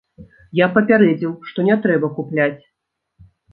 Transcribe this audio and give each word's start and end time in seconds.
Я 0.59 0.67
папярэдзіў, 0.77 1.35
што 1.51 1.67
не 1.69 1.77
трэба 1.85 2.11
купляць. 2.19 2.59